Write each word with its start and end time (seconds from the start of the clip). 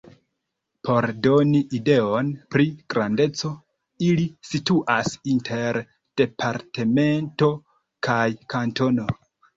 Por 0.87 1.07
doni 1.25 1.59
ideon 1.79 2.31
pri 2.55 2.65
grandeco, 2.93 3.51
ili 4.07 4.25
situas 4.53 5.13
inter 5.35 5.81
departemento 6.23 7.51
kaj 8.09 8.27
kantono. 8.57 9.11